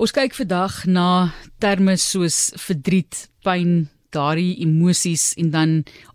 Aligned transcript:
Ons 0.00 0.14
kyk 0.16 0.32
vandag 0.32 0.86
na 0.88 1.06
terme 1.60 1.92
soos 2.00 2.54
verdriet, 2.56 3.26
pyn, 3.44 3.90
daardie 4.16 4.54
emosies 4.64 5.34
en 5.36 5.50
dan 5.52 5.74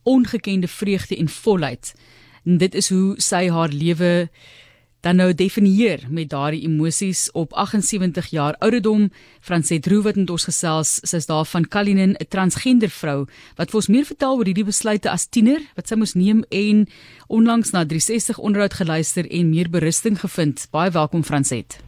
ongekende 0.09 0.65
vreugde 0.65 1.13
en 1.21 1.29
volheid. 1.29 1.91
En 2.49 2.57
dit 2.57 2.79
is 2.81 2.89
hoe 2.89 3.13
sy 3.21 3.43
haar 3.53 3.69
lewe 3.69 4.09
dan 5.05 5.21
nou 5.21 5.29
definieer 5.37 6.07
met 6.09 6.33
daardie 6.33 6.63
emosies 6.65 7.27
op 7.37 7.53
78 7.53 8.33
jaar 8.33 8.57
ouderdom. 8.57 9.11
Franset 9.37 9.85
Roo 9.85 10.01
wat 10.01 10.17
ons 10.17 10.49
gesels, 10.49 10.97
sy's 11.05 11.29
daar 11.29 11.45
van 11.45 11.69
Kalinin, 11.69 12.17
'n 12.17 12.29
transgender 12.29 12.89
vrou 12.89 13.27
wat 13.55 13.69
vir 13.69 13.77
ons 13.77 13.93
meer 13.93 14.05
vertel 14.05 14.37
oor 14.37 14.45
hierdie 14.45 14.65
besluite 14.65 15.11
as 15.11 15.29
tiener 15.29 15.61
wat 15.75 15.87
sy 15.87 15.95
moes 15.95 16.15
neem 16.15 16.43
en 16.49 16.87
onlangs 17.27 17.71
na 17.71 17.85
360 17.85 18.39
onderhoud 18.39 18.73
geluister 18.73 19.29
en 19.29 19.49
meer 19.49 19.69
berusting 19.69 20.19
gevind. 20.19 20.67
Baie 20.71 20.89
welkom 20.89 21.23
Franset. 21.23 21.85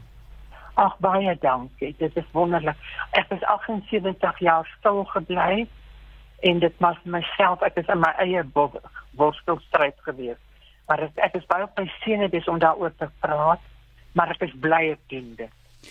Ag 0.78 0.98
baie 1.02 1.34
dankie. 1.41 1.96
Dit 1.98 2.18
is 2.18 2.28
wonderlik. 2.38 2.77
Ek 3.18 3.32
is 3.34 3.44
78 3.50 4.40
jaar 4.45 4.68
stil 4.77 5.04
gebly 5.13 5.66
en 6.45 6.59
dit 6.62 6.84
was 6.84 6.98
myself, 7.04 7.63
ek 7.66 7.80
is 7.81 7.90
in 7.90 8.04
my 8.04 8.12
eie 8.22 8.44
worstelstryd 9.18 9.98
gewees. 10.05 10.38
Maar 10.88 11.08
ek, 11.08 11.18
ek 11.30 11.40
is 11.40 11.48
baie 11.49 11.66
op 11.66 11.80
my 11.82 11.88
sene 12.04 12.30
dis 12.30 12.45
om 12.48 12.62
daaroor 12.62 12.94
te 13.02 13.09
praat, 13.26 13.63
maar 14.13 14.30
ek 14.35 14.45
is 14.45 14.54
bly 14.62 14.84
ek 14.94 15.02
doen 15.09 15.34
dit. 15.40 15.90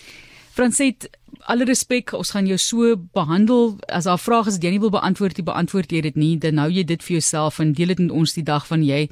Franset, 0.57 1.05
alle 1.53 1.66
respek, 1.69 2.15
ons 2.16 2.30
gaan 2.33 2.47
jou 2.49 2.57
so 2.57 2.95
behandel. 3.13 3.75
As 3.93 4.07
daar 4.09 4.23
vrae 4.23 4.47
is 4.47 4.57
wat 4.57 4.65
jy 4.65 4.71
nie 4.73 4.80
wil 4.80 4.95
beantwoord 4.95 5.37
nie, 5.37 5.45
beantwoord 5.45 5.93
jy 5.93 6.01
dit 6.07 6.16
nie. 6.16 6.33
Dan 6.41 6.63
hou 6.63 6.71
jy 6.73 6.87
dit 6.89 7.03
vir 7.05 7.19
jouself 7.19 7.59
en 7.61 7.75
deel 7.77 7.93
dit 7.93 8.07
met 8.07 8.15
ons 8.23 8.33
die 8.39 8.47
dag 8.47 8.65
van 8.71 8.87
jy 8.87 9.03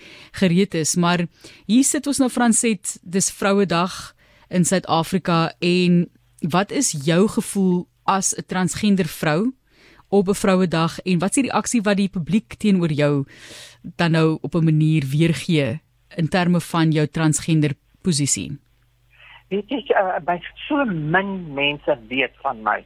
gereed 0.40 0.78
is. 0.80 0.94
Maar 0.96 1.26
hier 1.68 1.84
sit 1.84 2.08
ons 2.08 2.22
nou 2.22 2.30
Franset, 2.32 2.96
dis 3.02 3.28
Vrouedag 3.34 4.13
in 4.54 4.64
Suid-Afrika 4.64 5.52
en 5.58 6.04
wat 6.54 6.70
is 6.70 6.92
jou 7.04 7.26
gevoel 7.28 7.86
as 8.04 8.34
'n 8.38 8.46
transgender 8.46 9.08
vrou 9.20 9.52
op 10.08 10.28
'n 10.28 10.40
Vrouedag 10.42 11.00
en 11.00 11.18
wat 11.18 11.28
is 11.28 11.42
die 11.42 11.50
reaksie 11.50 11.82
wat 11.82 11.96
die 11.96 12.08
publiek 12.08 12.54
teenoor 12.54 12.92
jou 12.92 13.24
dan 13.82 14.10
nou 14.10 14.38
op 14.40 14.54
'n 14.54 14.64
manier 14.64 15.02
weergee 15.16 15.80
in 16.16 16.28
terme 16.28 16.60
van 16.60 16.90
jou 16.90 17.06
transgender 17.06 17.72
posisie? 18.02 18.58
Dit 19.48 19.70
is 19.70 19.88
uh, 19.90 20.18
by 20.24 20.38
so 20.54 20.84
min 20.84 21.52
mense 21.54 21.98
weet 22.08 22.32
van 22.42 22.62
my. 22.62 22.84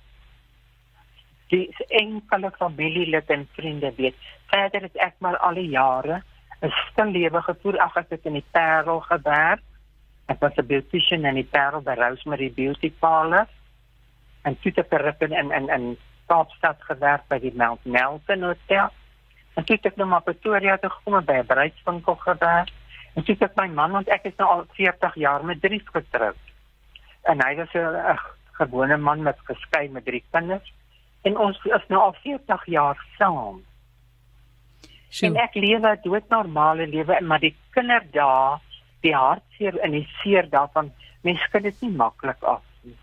Die 1.49 1.75
enkele 1.89 2.51
familielid 2.59 3.27
en 3.27 3.49
vriende 3.53 3.93
weet. 3.97 4.15
Verder 4.47 4.83
het 4.83 4.97
ek 4.97 5.15
maar 5.19 5.37
al 5.37 5.55
die 5.55 5.69
jare 5.69 6.23
'n 6.63 6.73
stil 6.91 7.11
lewe 7.11 7.43
gevoer 7.43 7.79
af 7.79 7.97
ek 7.97 8.11
het 8.11 8.25
in 8.25 8.33
die 8.33 8.49
Parel 8.51 9.01
gewerk 9.01 9.63
Ek 10.29 10.41
was 10.41 10.57
'n 10.57 10.67
beautician 10.67 11.25
in 11.25 11.35
die 11.35 11.49
Parel 11.51 11.81
by 11.81 11.95
Rosemary 11.97 12.51
Beauty 12.53 12.93
Parlor. 13.01 13.47
En 14.43 14.59
toe 14.61 14.73
het 14.75 14.93
ek 14.93 15.21
in 15.21 15.33
in 15.33 15.51
in 15.53 15.69
in 15.69 15.99
Kaapstad 16.27 16.77
gewerk 16.81 17.29
by 17.29 17.39
die 17.39 17.55
Mount 17.55 17.85
Nelson 17.85 18.43
Hotel. 18.43 18.91
En 19.55 19.65
toe 19.65 19.77
het 19.77 19.87
ek 19.87 19.97
nou 19.97 20.09
maar 20.09 20.23
Pretoria 20.23 20.77
toe 20.77 20.91
gekom 20.91 21.25
by 21.25 21.33
'n 21.33 21.47
bruidswinkel 21.47 22.15
gewerk. 22.15 22.71
En 23.15 23.25
toe 23.25 23.35
het 23.35 23.51
ek 23.51 23.57
my 23.57 23.67
man 23.67 23.91
want 23.91 24.09
ek 24.09 24.25
is 24.25 24.37
nou 24.37 24.49
al 24.51 24.65
40 24.73 25.15
jaar 25.15 25.45
met 25.45 25.61
drie 25.61 25.83
getroud. 25.85 26.37
En 27.23 27.43
hy 27.43 27.57
was 27.57 27.75
'n 27.75 28.19
gewone 28.53 28.97
man 28.97 29.23
met 29.23 29.39
geskei 29.45 29.89
met 29.89 30.05
drie 30.05 30.25
kinders. 30.31 30.73
En 31.23 31.39
ons 31.39 31.65
is 31.65 31.89
nou 31.89 32.01
al 32.03 32.15
40 32.23 32.67
jaar 32.67 33.07
saam. 33.19 33.65
Sjoe. 35.09 35.29
En 35.29 35.37
ek 35.37 35.55
lewe 35.55 35.89
'n 35.89 36.01
doodnormale 36.03 36.87
lewe, 36.87 37.21
maar 37.21 37.41
die 37.41 37.57
kinderdae 37.71 38.59
die 39.01 39.15
hartseer 39.15 39.79
en 39.85 39.95
die 39.97 40.07
seer 40.21 40.49
daarvan 40.51 40.93
mens 41.27 41.43
kan 41.53 41.63
dit 41.63 41.83
nie 41.85 41.91
maklik 41.91 42.43
af 42.43 42.63
nie. 42.83 42.97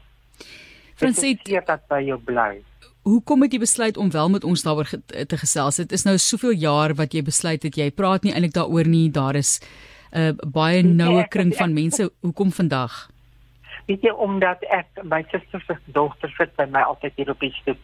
Fransit, 0.96 1.44
dit 1.46 1.90
by 1.90 2.02
jou 2.06 2.18
bly. 2.24 2.62
Hoekom 3.06 3.44
het 3.46 3.54
jy 3.54 3.60
besluit 3.62 3.98
om 4.02 4.10
wel 4.12 4.30
met 4.34 4.46
ons 4.48 4.64
daaroor 4.66 4.90
te 5.06 5.38
gesels? 5.38 5.78
Dit 5.84 5.92
is 5.94 6.06
nou 6.08 6.16
soveel 6.18 6.56
jaar 6.58 6.96
wat 6.98 7.14
jy 7.14 7.22
besluit 7.26 7.64
het 7.68 7.78
jy 7.78 7.92
praat 7.94 8.24
nie 8.26 8.34
eintlik 8.34 8.56
daaroor 8.56 8.88
nie. 8.90 9.10
Daar 9.14 9.36
is 9.36 9.60
'n 10.12 10.20
uh, 10.20 10.52
baie 10.54 10.82
noue 10.84 11.28
kring 11.28 11.54
van 11.56 11.74
mense. 11.74 12.10
Hoekom 12.22 12.52
vandag? 12.52 13.10
Weet 13.86 14.02
jy 14.02 14.10
omdat 14.10 14.64
ek 14.64 15.04
my 15.04 15.22
suster 15.32 15.62
se 15.68 15.76
dogter 15.86 16.34
sit 16.38 16.56
by 16.56 16.66
my 16.66 16.82
altyd 16.82 17.14
hier 17.16 17.30
op 17.30 17.40
die 17.40 17.54
stoep. 17.62 17.78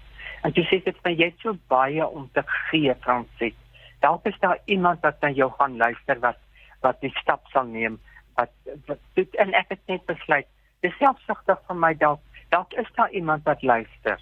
En 0.44 0.52
jy 0.56 0.64
sê 0.64 0.84
dit 0.84 0.97
vir 1.03 1.12
jy 1.12 1.34
so 1.41 1.58
baie 1.68 2.08
om 2.08 2.30
te 2.34 2.44
gee, 2.46 2.96
Fransit. 3.02 3.56
Dalk 4.00 4.25
is 4.25 4.40
daar 4.40 4.58
iemand 4.66 5.02
wat 5.02 5.22
na 5.22 5.30
jou 5.30 5.52
gaan 5.59 5.78
luister 5.78 6.19
wat 6.19 6.38
wat 6.81 7.02
die 7.02 7.14
stap 7.22 7.46
sal 7.53 7.66
neem 7.66 8.00
wat 8.36 8.75
wat 8.88 9.00
dit 9.19 9.36
en 9.44 9.53
ek 9.58 9.74
het 9.74 9.81
net 9.92 10.06
besluit 10.09 10.47
dis 10.86 10.97
selfsugtig 11.00 11.59
vir 11.68 11.80
my 11.86 11.94
dalk 12.03 12.44
dalk 12.53 12.74
is 12.84 12.90
daar 12.97 13.12
iemand 13.22 13.46
wat 13.50 13.64
luister 13.64 14.19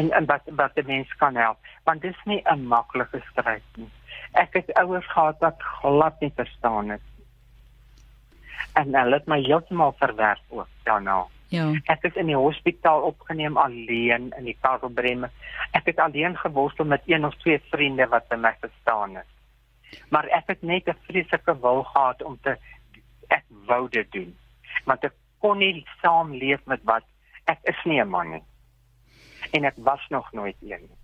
en 0.00 0.10
en 0.18 0.28
wat 0.30 0.48
wat 0.60 0.74
die 0.78 0.86
mens 0.88 1.12
kan 1.22 1.36
help 1.36 1.70
want 1.88 2.02
dit 2.02 2.14
is 2.14 2.24
nie 2.32 2.42
'n 2.54 2.66
maklike 2.72 3.22
stryd 3.30 3.80
nie 3.82 3.90
ek 4.32 4.58
het 4.60 4.74
ouers 4.82 5.08
gehad 5.12 5.40
wat 5.40 5.62
glad 5.80 6.20
nie 6.20 6.32
verstaan 6.36 6.90
het 6.96 7.06
en 8.74 8.94
hulle 8.94 9.16
het 9.20 9.26
my 9.26 9.40
heeltemal 9.40 9.96
verwerp 10.02 10.44
ook 10.48 10.68
daarna 10.84 11.24
Ja. 11.48 11.70
Ek 11.86 12.02
is 12.02 12.16
in 12.18 12.26
die 12.26 12.36
hospitaal 12.36 13.04
opgeneem 13.06 13.56
alleen 13.56 14.32
in 14.38 14.44
die 14.44 14.56
Karel 14.60 14.88
Bremer. 14.90 15.30
Ek 15.70 15.86
het 15.86 15.98
alleen 16.02 16.36
geworstel 16.36 16.84
met 16.84 17.02
een 17.06 17.24
of 17.24 17.34
twee 17.34 17.62
vriende 17.70 18.06
wat 18.10 18.26
by 18.28 18.34
my 18.34 18.50
verstaan 18.60 19.14
het 19.14 19.30
maar 20.08 20.26
ek 20.38 20.46
het 20.46 20.62
net 20.62 20.88
'n 20.88 20.98
vreeslike 21.06 21.60
wil 21.60 21.82
gehad 21.82 22.22
om 22.22 22.38
te 22.42 22.56
ek 23.28 23.44
wou 23.66 23.88
dit 23.88 24.12
doen. 24.12 24.36
Want 24.84 25.04
ek 25.04 25.14
kon 25.40 25.58
nie 25.58 25.84
saamleef 26.02 26.60
met 26.66 26.80
wat 26.84 27.04
ek 27.46 27.58
is 27.64 27.80
nie 27.84 28.00
'n 28.00 28.08
man 28.08 28.30
nie. 28.30 28.42
En 29.52 29.64
ek 29.64 29.74
was 29.76 30.00
nog 30.10 30.32
nooit 30.32 30.56
een 30.62 30.80
nie. 30.80 30.96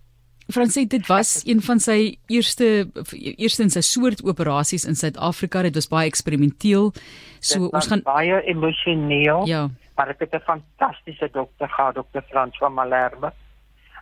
Fransie 0.51 0.87
dit 0.87 1.07
was 1.07 1.41
een 1.45 1.61
van 1.61 1.79
sy 1.79 2.17
eerste 2.27 2.89
eerste 3.11 3.63
in 3.63 3.69
sy 3.69 3.81
soort 3.81 4.23
operasies 4.23 4.85
in 4.85 4.95
Suid-Afrika. 4.95 5.61
Dit 5.61 5.75
was 5.75 5.87
baie 5.87 6.07
eksperimenteel. 6.07 6.91
So 7.39 7.69
ons 7.71 7.87
gaan 7.87 8.03
baie 8.03 8.41
emosioneel 8.51 9.47
ja. 9.47 9.69
maar 9.95 10.09
ek 10.09 10.19
het 10.19 10.35
'n 10.35 10.43
fantastiese 10.43 11.29
dokter 11.31 11.69
gehad 11.69 11.95
dokter 11.95 12.23
Frans 12.29 12.57
van 12.57 12.73
Malherbe. 12.73 13.31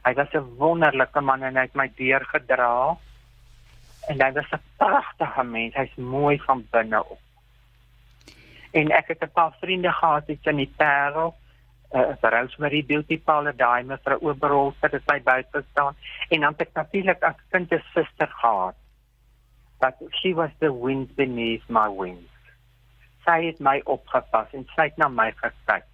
Hy 0.04 0.14
was 0.14 0.34
'n 0.34 0.58
wonderlike 0.58 1.22
man 1.22 1.44
en 1.44 1.56
hy 1.56 1.62
het 1.62 1.76
my 1.76 1.92
deur 1.96 2.26
gedra 2.26 2.98
en 4.10 4.22
hy 4.22 4.32
was 4.34 4.52
'n 4.52 4.62
pragtige 4.78 5.44
mens. 5.44 5.76
Hy's 5.76 5.96
mooi 5.96 6.40
van 6.40 6.66
binne 6.72 7.04
op. 7.10 7.20
En 8.72 8.92
ek 8.92 9.08
het 9.08 9.24
'n 9.24 9.32
paar 9.34 9.54
vriende 9.60 9.92
gehad 9.92 10.28
iets 10.28 10.46
in 10.46 10.56
die 10.56 10.74
Parel, 10.78 11.36
uh, 11.92 12.16
Rosemary 12.22 12.84
Beauty 12.86 13.20
Parlor 13.20 13.56
daai 13.56 13.84
mevrou 13.84 14.18
Oberhol 14.22 14.74
wat 14.80 14.92
dit 14.92 15.06
by 15.06 15.20
buite 15.24 15.64
staan 15.72 15.98
en 16.30 16.46
dan 16.46 16.56
het 16.56 16.68
ek 16.68 16.74
natuurlik 16.74 17.24
as 17.24 17.36
kind 17.52 17.72
'n 17.72 17.84
suster 17.94 18.28
gehad. 18.28 18.76
But 19.80 19.96
she 20.10 20.34
was 20.34 20.52
the 20.60 20.72
wind 20.72 21.16
beneath 21.16 21.68
my 21.70 21.90
wings. 21.90 22.30
Sy 23.26 23.46
het 23.46 23.60
my 23.60 23.82
opgepas 23.86 24.54
en 24.54 24.68
sy 24.76 24.84
het 24.90 24.98
na 24.98 25.08
my 25.08 25.32
gekyk. 25.32 25.86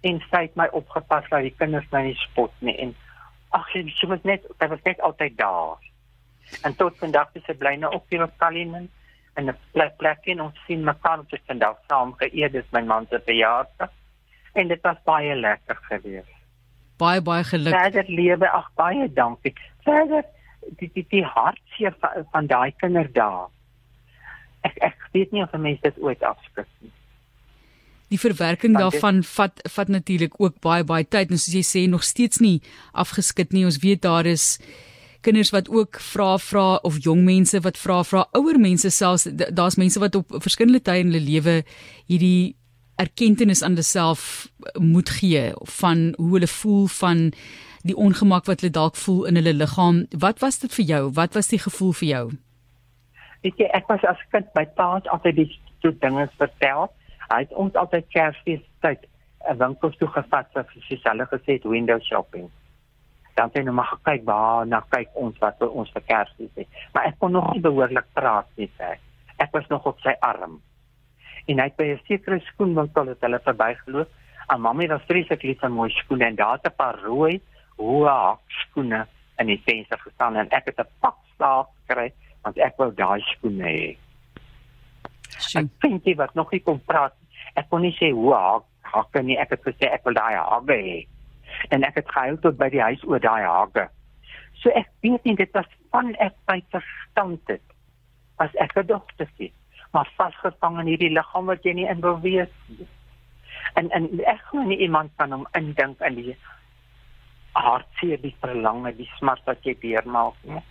En 0.00 0.20
sy 0.30 0.40
het 0.46 0.56
my 0.56 0.68
opgepas 0.72 1.28
dat 1.28 1.42
die 1.42 1.54
kinders 1.58 1.90
my 1.92 2.02
nie 2.02 2.14
spot 2.14 2.52
nie 2.60 2.76
en 2.78 2.94
ag 3.50 3.68
sy 3.70 4.06
was 4.06 4.22
net 4.22 4.46
sy 4.58 4.68
was 4.68 4.82
net 4.84 5.00
altyd 5.00 5.36
daar. 5.36 5.78
En 6.62 6.74
tot 6.76 6.98
vandag 6.98 7.28
is 7.34 7.44
sy 7.44 7.54
bly 7.54 7.76
nou 7.76 7.92
op 7.94 8.04
hier 8.08 8.22
op 8.22 8.38
Kalinin 8.38 8.90
en 9.34 9.50
'n 9.50 9.56
plek 9.72 9.96
plek 9.96 10.20
in 10.24 10.40
ons 10.40 10.54
sien 10.66 10.84
mekaar 10.84 11.18
op 11.18 11.34
vandag 11.46 11.76
saam 11.88 12.14
geëet 12.20 12.52
dis 12.52 12.70
my 12.72 12.82
man 12.82 13.06
se 13.10 13.20
verjaarsdag. 13.24 13.90
En 14.54 14.68
dit 14.68 14.80
was 14.82 14.96
baie 15.04 15.34
lekker 15.34 15.78
geweest. 15.90 16.38
Baie 16.96 17.20
baie 17.20 17.44
geluk. 17.44 17.74
Verder 17.74 18.04
lewe 18.06 18.50
ag 18.50 18.70
baie 18.74 19.12
dankie. 19.12 19.54
Verder 19.82 20.24
die 20.78 20.90
die, 20.94 21.06
die 21.08 21.24
hartseer 21.24 21.94
van, 22.00 22.26
van 22.32 22.46
daai 22.46 22.72
kinderdae. 22.76 23.48
Ek 24.60 24.76
ek 24.76 25.08
weet 25.12 25.32
nie 25.32 25.42
of 25.42 25.52
mense 25.52 25.82
dit 25.82 25.98
ooit 25.98 26.22
afskrik 26.22 26.68
nie. 26.80 26.92
Die 28.08 28.20
verwerking 28.20 28.76
daarvan 28.78 29.22
vat 29.26 29.60
vat 29.76 29.88
natuurlik 29.88 30.40
ook 30.40 30.60
baie 30.60 30.84
baie 30.84 31.04
tyd 31.04 31.30
en 31.30 31.40
soos 31.40 31.56
jy 31.56 31.64
sê 31.66 31.88
nog 31.90 32.04
steeds 32.04 32.38
nie 32.38 32.60
afgeskit 32.92 33.52
nie. 33.52 33.64
Ons 33.64 33.80
weet 33.82 34.02
daar 34.02 34.26
is 34.26 34.60
kinders 35.24 35.52
wat 35.54 35.70
ook 35.72 36.00
vra 36.12 36.34
vra 36.38 36.66
of 36.88 37.00
jong 37.04 37.24
mense 37.24 37.60
wat 37.64 37.78
vra 37.80 38.02
vra 38.04 38.26
ouer 38.38 38.58
mense 38.60 38.90
selfs 38.90 39.26
daar's 39.60 39.78
mense 39.80 40.00
wat 40.02 40.14
op 40.20 40.36
verskillende 40.44 40.82
tye 40.84 41.04
in 41.04 41.12
hulle 41.12 41.24
lewe 41.24 41.56
hierdie 42.12 42.54
erkenning 43.02 43.62
aan 43.62 43.74
hulle 43.74 43.82
self 43.82 44.48
moet 44.78 45.10
gee 45.18 45.52
van 45.78 46.12
hoe 46.16 46.32
hulle 46.36 46.50
voel 46.50 46.86
van 47.00 47.30
die 47.84 47.96
ongemak 47.96 48.46
wat 48.48 48.62
hulle 48.62 48.72
dalk 48.72 48.96
voel 48.96 49.24
in 49.28 49.36
hulle 49.36 49.52
liggaam. 49.52 50.04
Wat 50.24 50.38
was 50.40 50.58
dit 50.62 50.72
vir 50.72 50.84
jou? 50.84 51.02
Wat 51.18 51.34
was 51.34 51.50
die 51.52 51.60
gevoel 51.60 51.92
vir 52.00 52.08
jou? 52.08 52.24
Weet 53.44 53.58
jy 53.60 53.68
ek 53.76 53.90
was 53.92 54.04
as 54.08 54.20
kind 54.32 54.46
by 54.56 54.64
paas 54.78 55.08
altyd 55.12 55.42
die 55.42 55.48
so 55.82 55.92
dinge 56.04 56.24
vertel. 56.40 56.88
Hy 57.28 57.42
het 57.42 57.52
ons 57.64 57.76
altyd 57.76 58.08
kersfees 58.14 58.62
tyd 58.86 59.04
'n 59.50 59.58
winkel 59.60 59.90
toe 59.98 60.08
gevat 60.08 60.48
vir 60.54 60.64
soos 60.88 61.04
hulle 61.10 61.26
gesê 61.32 61.58
het 61.58 61.64
window 61.64 62.00
shopping 62.00 62.48
dan 63.34 63.50
sê 63.50 63.62
nou 63.64 63.74
maar 63.74 63.96
kyk 64.06 64.24
waar 64.24 64.66
na 64.66 64.80
kyk 64.90 65.10
ons 65.14 65.38
wat 65.42 65.58
vir 65.58 65.70
ons 65.70 65.90
vir 65.94 66.04
Kersfees 66.08 66.52
het. 66.54 66.68
Maar 66.94 67.10
ek 67.10 67.18
kon 67.18 67.32
nog 67.32 67.52
nie 67.52 67.62
behoorlik 67.64 68.06
praat 68.14 68.46
nie 68.56 68.70
sê. 68.78 68.94
Ek 69.42 69.50
was 69.52 69.66
nog 69.68 69.86
op 69.90 69.98
sy 70.00 70.14
arm. 70.20 70.60
En 71.46 71.58
hy 71.58 71.66
het 71.68 71.76
by 71.76 71.84
'n 71.84 72.00
sekere 72.06 72.40
skoenwinkel 72.52 73.06
het 73.06 73.20
hulle 73.20 73.40
verbygeloop. 73.44 74.10
En 74.48 74.60
mamma 74.60 74.86
was 74.86 75.08
vreeslik 75.08 75.42
lief 75.42 75.60
vir 75.60 75.70
mooi 75.70 75.90
skoene 75.90 76.24
en 76.24 76.36
daar 76.36 76.58
het 76.58 76.66
'n 76.66 76.76
paar 76.76 76.98
rooi 77.02 77.40
hoë 77.78 78.38
skoene 78.48 79.06
in 79.38 79.46
die 79.46 79.62
venster 79.66 79.98
gestaan 79.98 80.36
en 80.36 80.50
ek 80.50 80.66
het 80.66 80.78
'n 80.80 80.90
pak 81.00 81.16
staaf 81.34 81.66
gekry 81.86 82.12
want 82.42 82.58
ek 82.58 82.76
wou 82.76 82.90
daai 82.94 83.20
skoene 83.20 83.64
hê. 83.64 83.96
Ek 85.54 85.66
vind 85.80 86.04
jy 86.04 86.14
wat 86.14 86.34
nog 86.34 86.52
nie 86.52 86.60
kom 86.60 86.80
praat. 86.86 87.14
Ek 87.56 87.68
kon 87.68 87.80
nie 87.80 87.96
sê 87.98 88.12
hoe 88.12 88.34
hak 88.34 88.64
hakke 88.82 89.22
nie. 89.22 89.38
Ek 89.38 89.50
het 89.50 89.62
gesê 89.62 89.90
ek 89.92 90.04
wil 90.04 90.14
daai 90.14 90.36
hakke 90.36 90.76
hê. 90.76 91.06
En 91.68 91.84
ek 91.84 91.94
het 91.94 92.10
gehuil 92.10 92.38
tot 92.38 92.56
by 92.56 92.68
die 92.68 92.82
huis 92.82 93.04
oor 93.04 93.20
daai 93.20 93.44
hakke. 93.44 93.88
So 94.62 94.70
ek 94.70 94.88
weet 95.00 95.24
nie 95.24 95.36
dit 95.36 95.52
was 95.52 95.68
van 95.90 96.14
ek 96.14 96.34
by 96.46 96.62
verstand 96.70 97.40
het 97.46 97.62
as 98.42 98.54
ek 98.54 98.76
'n 98.76 98.86
dogtertjie 98.86 99.52
maar 99.94 100.10
vasgevang 100.16 100.80
in 100.80 100.90
hierdie 100.90 101.12
liggaam 101.14 101.46
wat 101.46 101.62
jy 101.62 101.72
nie 101.78 101.86
in 101.86 102.02
wees 102.22 102.50
nie. 102.66 102.88
En 103.78 103.90
en 103.90 104.08
ek 104.26 104.42
glo 104.50 104.62
nie 104.66 104.78
iemand 104.86 105.12
kan 105.16 105.32
hom 105.32 105.46
indink 105.58 106.00
in 106.00 106.14
die 106.18 106.36
hartseer 107.54 108.20
die 108.22 108.34
verlange, 108.42 108.92
die 108.98 109.10
smart 109.18 109.44
wat 109.46 109.62
jy 109.62 109.76
deurmaak 109.80 110.34
nie. 110.42 110.62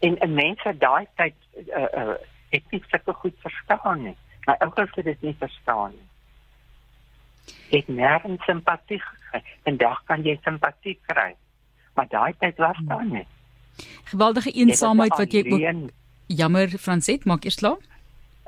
En 0.00 0.16
'n 0.20 0.34
mens 0.34 0.62
wat 0.62 0.80
daai 0.80 1.06
tyd 1.16 1.34
uh 1.76 1.88
uh 2.00 2.16
ek 2.50 2.64
het 2.70 2.88
sulke 2.88 3.12
goed 3.12 3.36
verstaan 3.44 4.02
nie. 4.02 4.16
My 4.46 4.56
ouers 4.60 4.94
het 4.94 5.04
dit 5.04 5.22
nie 5.22 5.36
verstaan 5.38 5.92
nie. 5.92 6.08
Ek 7.78 7.86
nêrens 7.88 8.44
simpatie 8.44 9.02
En 9.62 9.76
daar 9.76 10.02
kan 10.06 10.22
jy 10.22 10.38
simpatie 10.44 10.98
kry. 11.06 11.34
Maar 11.94 12.08
daai 12.08 12.34
tyd 12.38 12.56
was 12.56 12.78
daar 12.88 13.04
nie. 13.04 13.26
Geweldige 14.04 14.50
eensaamheid 14.50 15.16
wat 15.16 15.32
jy 15.32 15.44
ook 15.52 15.90
Jammer 16.26 16.68
Franset, 16.68 17.24
maak 17.24 17.44
eers 17.44 17.58
klaar. 17.60 17.80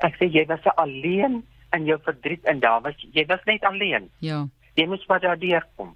Ek 0.05 0.15
sê 0.19 0.29
jy 0.31 0.45
was 0.49 0.63
alleen 0.75 1.43
in 1.75 1.85
jou 1.85 1.97
verdriet 2.03 2.45
en 2.49 2.59
daar 2.59 2.81
was 2.81 2.95
jy 3.13 3.25
was 3.29 3.43
net 3.45 3.63
alleen. 3.63 4.09
Ja. 4.19 4.45
Jy 4.75 4.87
moes 4.89 5.05
maar 5.07 5.21
daar 5.23 5.39
deurkom. 5.39 5.93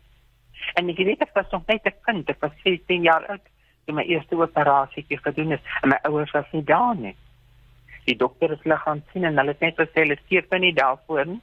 En 0.77 0.92
ek 0.92 0.97
weet 0.97 1.24
ek 1.25 1.33
was 1.33 1.50
nog 1.51 1.65
net 1.68 1.85
'n 1.85 1.95
kind, 2.06 2.30
ek 2.30 2.42
was 2.42 2.51
16 2.63 3.03
jaar 3.03 3.25
oud 3.27 3.42
toe 3.85 3.95
my 3.95 4.03
eerste 4.03 4.38
operasie 4.38 5.06
gedoen 5.09 5.51
is 5.51 5.63
en 5.81 5.89
my 5.89 6.00
ouers 6.03 6.31
was 6.31 6.45
nie 6.51 6.63
daar 6.63 6.95
nie. 6.95 7.15
Die 8.06 8.15
dokter 8.15 8.50
het 8.50 8.63
hulle 8.63 8.77
gaan 8.77 9.03
sien 9.12 9.24
en 9.24 9.38
hulle 9.38 9.56
het 9.56 9.59
net 9.59 9.77
gesê 9.77 10.03
hulle 10.03 10.18
steek 10.25 10.51
my 10.51 10.57
nie 10.57 10.74
daarvoor 10.74 11.25
nie. 11.25 11.42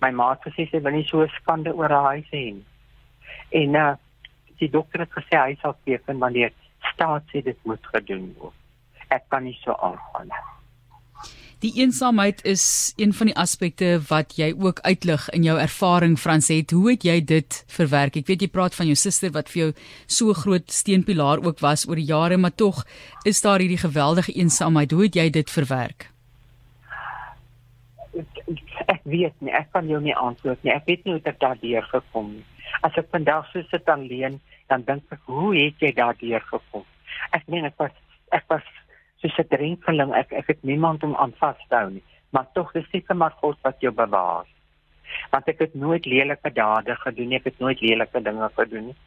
My 0.00 0.10
ma 0.10 0.30
het 0.32 0.46
gesê 0.48 0.68
sy 0.70 0.80
wil 0.84 0.96
nie 0.96 1.08
so 1.08 1.26
skande 1.40 1.74
oor 1.76 1.92
haar 1.92 2.16
huis 2.16 2.30
hê 2.32 2.46
nie. 2.54 2.66
En 3.62 3.76
uh, 3.76 3.90
die 4.62 4.70
dokter 4.70 5.04
het 5.04 5.12
gesê 5.18 5.36
hy 5.36 5.58
sal 5.60 5.76
teken 5.84 6.22
wanneer 6.22 6.54
staat 6.94 7.28
sê 7.32 7.44
dit 7.44 7.68
moet 7.68 7.92
gedoen 7.92 8.32
word 8.38 8.56
ek 9.10 9.28
kan 9.30 9.44
nie 9.44 9.58
so 9.64 9.74
aangaan 9.74 10.30
nie. 10.30 10.46
Die 11.60 11.74
eensaamheid 11.76 12.38
is 12.48 12.92
een 12.96 13.10
van 13.12 13.28
die 13.28 13.36
aspekte 13.36 13.88
wat 14.08 14.38
jy 14.38 14.54
ook 14.56 14.78
uitlig 14.80 15.26
in 15.36 15.44
jou 15.44 15.58
ervaring 15.60 16.14
Franset. 16.18 16.72
Hoe 16.72 16.94
het 16.94 17.04
jy 17.04 17.18
dit 17.20 17.58
verwerk? 17.68 18.16
Ek 18.16 18.30
weet 18.30 18.46
jy 18.46 18.48
praat 18.48 18.78
van 18.78 18.88
jou 18.88 18.96
suster 18.96 19.34
wat 19.34 19.52
vir 19.52 19.60
jou 19.60 19.68
so 20.08 20.32
groot 20.32 20.72
steunpilaar 20.72 21.44
ook 21.44 21.60
was 21.60 21.84
oor 21.88 22.00
die 22.00 22.08
jare, 22.08 22.40
maar 22.40 22.56
tog 22.56 22.80
is 23.28 23.44
daar 23.44 23.60
hierdie 23.60 23.82
geweldige 23.82 24.32
eensaamheid. 24.40 24.96
Hoe 24.96 25.04
het 25.04 25.20
jy 25.20 25.28
dit 25.36 25.52
verwerk? 25.52 26.08
Ek, 28.90 28.98
ek 28.98 29.02
weet 29.04 29.40
nie, 29.40 29.52
ek 29.52 29.70
kan 29.72 29.88
jou 29.88 30.00
nie 30.02 30.16
antwoord 30.16 30.62
nie. 30.64 30.72
Ek 30.74 30.86
weet 30.86 31.04
nie 31.04 31.12
hoe 31.12 31.22
dit 31.22 31.40
daardeur 31.40 31.82
gekom 31.82 32.34
het. 32.34 32.46
As 32.82 32.96
ek 32.96 33.10
vandag 33.10 33.46
so 33.52 33.62
sit 33.70 33.88
alleen, 33.88 34.40
dan 34.68 34.82
dink 34.82 35.02
ek, 35.10 35.22
hoe 35.26 35.54
het 35.54 35.78
jy 35.78 35.92
daardeur 35.94 36.42
gekom? 36.50 36.84
Ek 37.32 37.46
meen 37.46 37.64
ek 37.64 37.78
was 37.78 37.94
ek 38.34 38.46
was 38.50 38.66
soos 39.20 39.38
'n 39.38 39.48
drenkeling 39.52 40.12
ek 40.14 40.32
ek 40.32 40.46
het 40.52 40.62
niemand 40.62 41.02
om 41.02 41.14
aan 41.16 41.34
vas 41.40 41.60
te 41.68 41.76
hou 41.76 41.90
nie 41.90 42.04
maar 42.30 42.46
tog 42.54 42.74
is 42.74 42.88
seker 42.90 43.16
maar 43.16 43.34
God 43.42 43.58
wat 43.62 43.80
jou 43.80 43.92
bewaar 43.92 44.46
want 45.30 45.48
ek 45.48 45.58
het 45.58 45.74
nooit 45.74 46.06
lelike 46.06 46.50
dade 46.54 46.96
gedoen 47.04 47.28
nie 47.28 47.38
ek 47.40 47.50
het 47.50 47.58
nooit 47.58 47.80
lelike 47.80 48.22
dinge 48.28 48.48
gedoen 48.56 48.86
nie 48.90 48.98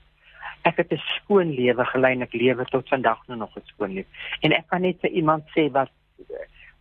ek 0.69 0.77
het 0.77 0.91
'n 0.93 1.01
skoon 1.15 1.49
lewe 1.61 1.85
gelei 1.85 2.13
en 2.13 2.21
ek 2.27 2.33
lewe 2.33 2.65
tot 2.65 2.89
vandag 2.89 3.27
nou 3.27 3.37
nog 3.37 3.57
'n 3.57 3.65
skoon 3.73 3.93
lewe 3.93 4.09
en 4.41 4.53
ek 4.53 4.67
kan 4.67 4.81
net 4.81 4.99
vir 5.01 5.09
iemand 5.09 5.43
sê 5.55 5.71
wat 5.71 5.91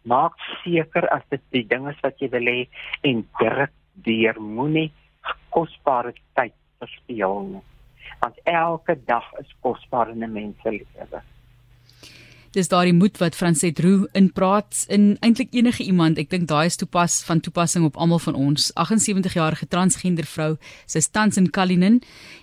maak 0.02 0.38
seker 0.62 1.08
as 1.14 1.22
dit 1.30 1.42
die 1.50 1.66
dinge 1.66 1.94
wat 2.02 2.18
jy 2.20 2.28
wil 2.32 2.48
hê 2.50 2.68
en 3.02 3.22
druk 3.40 3.74
deur. 4.06 4.40
Moenie 4.40 4.90
kosbare 5.54 6.14
tyd 6.34 6.56
verspeel 6.82 7.38
nie. 7.50 7.64
Want 8.22 8.38
elke 8.44 8.96
dag 9.06 9.28
is 9.40 9.50
kosbaar 9.60 10.10
in 10.10 10.24
'n 10.24 10.32
mens 10.32 10.56
se 10.62 10.70
lewe 10.70 11.22
dis 12.52 12.68
daardie 12.68 12.92
moed 12.92 13.16
wat 13.20 13.36
Franset 13.36 13.80
Roo 13.80 14.06
inpraat 14.18 14.84
in 14.92 15.16
eintlik 15.24 15.54
enige 15.56 15.84
iemand. 15.88 16.18
Ek 16.20 16.28
dink 16.32 16.48
daai 16.50 16.68
is 16.68 16.76
toepas 16.80 17.22
van 17.24 17.40
toepassing 17.40 17.86
op 17.88 17.96
almal 17.96 18.20
van 18.20 18.36
ons. 18.36 18.68
78 18.76 19.36
jarige 19.38 19.68
transgender 19.72 20.28
vrou, 20.28 20.50
sy 20.86 21.00
is 21.00 21.08
tans 21.08 21.40
in 21.40 21.48
Kalinin 21.50 22.00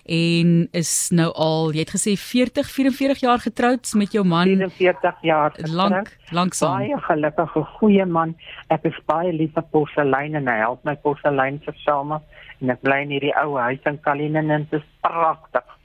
en 0.10 0.54
is 0.78 0.94
nou 1.14 1.30
al, 1.38 1.74
jy 1.76 1.86
het 1.86 1.94
gesê 1.94 2.16
40, 2.18 2.70
44 2.74 3.22
jaar 3.26 3.44
getroud 3.44 3.94
met 4.02 4.16
jou 4.18 4.26
man. 4.26 4.50
44 4.50 5.22
jaar. 5.30 5.58
Lank, 5.70 6.14
lank 6.34 6.58
saam. 6.58 6.82
Baie 6.82 7.02
gelukkige 7.06 7.66
goeie 7.78 8.08
man. 8.10 8.34
Ek 8.74 8.88
is 8.90 8.98
baie 9.10 9.34
lief 9.36 9.54
vir 9.58 9.68
porselein 9.74 10.38
en 10.40 10.50
hy 10.50 10.58
help 10.64 10.86
my 10.90 10.98
porselein 11.04 11.62
versamel 11.68 12.24
en 12.60 12.74
ek 12.74 12.82
bly 12.84 13.04
in 13.06 13.14
hierdie 13.14 13.36
ou 13.44 13.60
huis 13.60 13.86
in 13.88 14.02
Kalinin 14.04 14.50
en 14.52 14.66
dit 14.72 14.82
is 14.82 14.90
pragtig. 15.06 15.78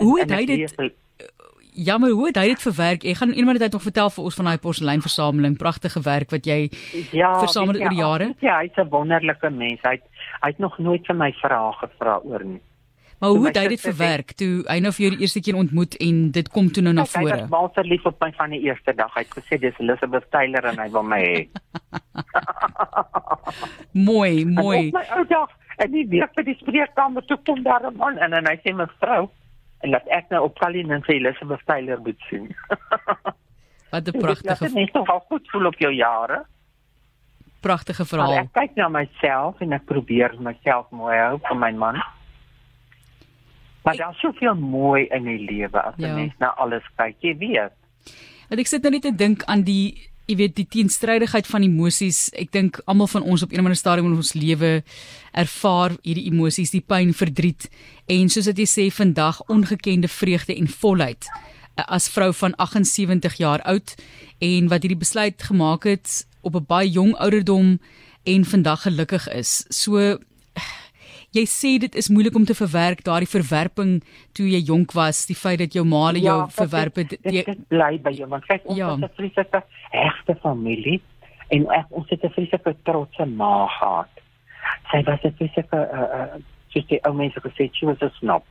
Hoe 0.00 0.16
het 0.18 0.32
hy 0.34 0.46
dit 0.48 0.88
jammer 1.78 2.10
hoe 2.10 2.26
het 2.26 2.38
hy 2.40 2.46
dit 2.52 2.62
verwerk? 2.62 3.04
Ek 3.06 3.20
gaan 3.20 3.34
eendag 3.34 3.60
net 3.62 3.76
nog 3.76 3.84
vertel 3.86 4.10
vir 4.10 4.24
ons 4.24 4.38
van 4.38 4.50
daai 4.50 4.62
porseleinversameling, 4.62 5.58
pragtige 5.58 6.02
werk 6.02 6.32
wat 6.34 6.46
jy 6.46 6.60
ja, 7.14 7.34
versamel 7.38 7.78
oor 7.78 7.94
die 7.94 8.02
jare. 8.02 8.32
Ja, 8.44 8.58
hy's 8.62 8.76
'n 8.76 8.88
wonderlike 8.90 9.50
mens. 9.50 9.80
Hy 9.82 9.98
het 9.98 10.06
hy 10.42 10.48
het 10.48 10.58
nog 10.58 10.78
nooit 10.78 11.06
vir 11.06 11.16
my 11.16 11.32
vrae 11.32 11.72
gevra 11.80 12.20
oor 12.24 12.44
nie. 12.44 12.60
Maar 13.18 13.30
hoe 13.30 13.46
het 13.46 13.56
hy 13.56 13.68
dit 13.68 13.80
verwerk 13.80 14.32
toe 14.38 14.62
hy 14.68 14.78
nou 14.78 14.92
vir 14.92 15.04
jou 15.04 15.10
die 15.16 15.20
eerste 15.26 15.40
keer 15.40 15.56
ontmoet 15.56 15.96
en 15.96 16.30
dit 16.30 16.48
kom 16.48 16.70
toe 16.70 16.82
nou 16.82 16.94
na 16.94 17.04
vore? 17.04 17.34
Hy 17.34 17.40
was 17.40 17.50
baie 17.50 17.70
verlief 17.74 18.06
op 18.06 18.20
my 18.20 18.32
van 18.32 18.50
die 18.50 18.60
eerste 18.62 18.94
dag. 18.94 19.14
Hy 19.14 19.24
het 19.26 19.34
gesê 19.34 19.58
dis 19.58 19.78
Elizabeth 19.78 20.30
Taylor 20.30 20.64
en 20.64 20.78
hy 20.78 20.88
wil 20.90 21.02
my 21.02 21.18
hê. 21.18 21.48
mooi, 24.10 24.44
mooi. 24.46 24.90
My 24.94 25.02
ou 25.18 25.24
dag, 25.26 25.50
en 25.82 25.90
die 25.90 26.06
weer 26.06 26.30
vir 26.34 26.46
die 26.46 26.56
spreekkamer 26.60 27.26
toe 27.26 27.38
kom 27.46 27.62
daar 27.62 27.90
'n 27.90 27.96
man 27.96 28.18
en, 28.18 28.32
en 28.32 28.46
hy 28.46 28.56
sê 28.62 28.74
mevrou 28.74 29.28
en 29.80 29.90
dat 29.94 30.06
ek 30.14 30.30
nou 30.32 30.42
op 30.48 30.58
Kalien 30.58 30.90
en 30.90 31.02
vir 31.06 31.14
Elizabeth 31.14 31.64
Taylor 31.66 32.00
moet 32.02 32.20
sien. 32.30 32.48
Wat 33.92 34.08
'n 34.08 34.18
pragtige. 34.18 34.64
Dit 34.64 34.76
is 34.76 34.92
nog 34.92 35.08
al 35.08 35.24
goed 35.28 35.50
voel 35.50 35.66
op 35.66 35.78
jou 35.78 35.92
jare. 35.94 36.44
Pragtige 37.60 38.04
verhaal. 38.04 38.34
Maar 38.34 38.44
ek 38.44 38.52
kyk 38.52 38.74
na 38.74 38.88
myself 38.88 39.60
en 39.60 39.72
ek 39.72 39.84
probeer 39.84 40.34
myself 40.38 40.90
mooi 40.90 41.16
hou 41.16 41.38
vir 41.42 41.56
my 41.56 41.72
man. 41.72 42.02
Maar 43.82 43.96
daar 43.96 44.10
is 44.10 44.20
soveel 44.20 44.54
mooi 44.54 45.06
in 45.06 45.24
die 45.24 45.38
lewe 45.38 45.82
as 45.82 45.94
ja. 45.96 46.14
mens 46.14 46.34
na 46.38 46.52
alles 46.54 46.84
kyk, 46.96 47.16
jy 47.20 47.36
weet. 47.38 47.72
Want 48.48 48.60
ek 48.60 48.66
sit 48.66 48.82
nou 48.82 48.92
net 48.92 49.02
te 49.02 49.14
dink 49.14 49.44
aan 49.44 49.62
die 49.64 50.10
jy 50.28 50.36
weet 50.36 50.56
die 50.58 50.66
teenstrydigheid 50.68 51.46
van 51.48 51.64
emosies. 51.64 52.28
Ek 52.36 52.50
dink 52.52 52.82
almal 52.86 53.08
van 53.08 53.24
ons 53.24 53.42
op 53.44 53.52
een 53.52 53.62
of 53.62 53.68
ander 53.68 53.80
stadium 53.80 54.10
in 54.10 54.18
ons 54.20 54.34
lewe 54.36 54.72
ervaar 55.32 55.96
hierdie 56.04 56.26
emosies, 56.28 56.74
die 56.74 56.84
pyn, 56.84 57.14
verdriet 57.16 57.68
en 58.12 58.28
soos 58.32 58.48
wat 58.50 58.60
jy 58.60 58.66
sê 58.68 58.86
vandag 58.92 59.40
ongekende 59.52 60.08
vreugde 60.08 60.56
en 60.56 60.68
volheid 60.68 61.28
eh, 61.28 61.84
as 61.86 62.08
vrou 62.12 62.30
van 62.36 62.56
78 62.60 63.38
jaar 63.40 63.64
oud 63.68 63.94
en 64.44 64.68
wat 64.72 64.84
hierdie 64.84 65.00
besluit 65.00 65.48
gemaak 65.48 65.88
het 65.88 66.26
op 66.42 66.56
'n 66.56 66.68
baie 66.68 66.90
jong 66.90 67.14
ouderdom 67.16 67.78
en 68.24 68.44
vandag 68.44 68.82
gelukkig 68.82 69.28
is. 69.32 69.64
So 69.68 70.18
jy 71.36 71.44
sê 71.44 71.74
dit 71.80 71.94
is 72.00 72.08
moeilik 72.08 72.36
om 72.36 72.44
te 72.48 72.56
verwerk 72.56 73.02
daardie 73.04 73.28
verwerping 73.28 73.98
toe 74.36 74.46
jy 74.48 74.60
jonk 74.70 74.94
was, 74.96 75.26
die 75.28 75.36
feit 75.36 75.60
dat 75.60 75.76
jou 75.76 75.84
ma 75.84 76.08
ja, 76.16 76.22
jou 76.24 76.38
verwerp 76.56 77.00
het. 77.02 77.16
Jy 77.24 77.44
bly 77.68 77.98
by 78.04 78.12
jou, 78.16 78.28
want 78.32 78.46
kyk 78.48 78.64
ons 78.64 78.78
ja. 78.78 78.94
is 78.94 79.04
'n 79.04 79.16
vreeslike 79.16 79.62
regte 79.92 80.36
familie 80.42 81.00
en 81.50 81.68
ek, 81.72 81.86
ons 81.90 82.08
het 82.10 82.24
'n 82.24 82.32
vreeslike 82.32 82.76
trotse 82.84 83.26
ma 83.26 83.68
gehad. 83.78 84.12
Sy 84.90 85.02
was 85.04 85.20
'n 85.24 85.36
vreeslike 85.36 85.76
uh 85.76 86.08
uh 86.20 86.40
soos 86.68 86.86
die 86.86 87.00
ou 87.04 87.14
mense 87.14 87.40
gesê, 87.40 87.70
she 87.72 87.86
was 87.86 88.02
a 88.02 88.10
snob. 88.18 88.44